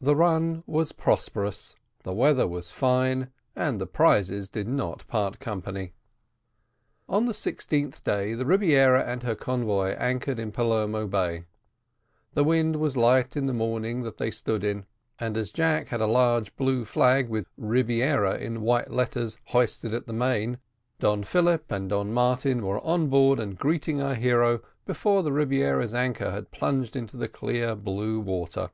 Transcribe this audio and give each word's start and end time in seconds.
The 0.00 0.16
run 0.16 0.64
was 0.66 0.90
prosperous, 0.90 1.76
the 2.02 2.12
weather 2.12 2.48
was 2.48 2.72
fine, 2.72 3.30
and 3.54 3.80
the 3.80 3.86
prizes 3.86 4.48
did 4.48 4.66
not 4.66 5.06
part 5.06 5.38
company. 5.38 5.92
On 7.08 7.26
the 7.26 7.32
sixteenth 7.32 8.02
day 8.02 8.32
the 8.34 8.44
Rebiera 8.44 9.04
and 9.06 9.22
her 9.22 9.36
convoy 9.36 9.90
anchored 9.98 10.40
in 10.40 10.50
Palermo 10.50 11.06
Bay. 11.06 11.44
The 12.34 12.42
wind 12.42 12.74
was 12.74 12.96
light 12.96 13.36
in 13.36 13.46
the 13.46 13.52
morning 13.52 14.02
that 14.02 14.16
they 14.16 14.32
stood 14.32 14.64
in, 14.64 14.84
and 15.20 15.36
as 15.36 15.52
Jack 15.52 15.90
had 15.90 16.00
a 16.00 16.08
large 16.08 16.56
blue 16.56 16.84
flag 16.84 17.28
with 17.28 17.46
Rebiera 17.56 18.36
in 18.38 18.62
white 18.62 18.90
letters 18.90 19.36
hoisted 19.44 19.94
at 19.94 20.08
the 20.08 20.12
main, 20.12 20.58
Don 20.98 21.22
Philip 21.22 21.70
and 21.70 21.88
Don 21.90 22.12
Martin 22.12 22.66
were 22.66 22.84
on 22.84 23.06
board 23.06 23.38
and 23.38 23.56
greeting 23.56 24.00
our 24.02 24.16
hero, 24.16 24.60
before 24.86 25.22
the 25.22 25.30
Rebiera's 25.30 25.94
anchor 25.94 26.32
had 26.32 26.50
plunged 26.50 26.96
into 26.96 27.16
the 27.16 27.28
clear 27.28 27.76
blue 27.76 28.18
water. 28.18 28.70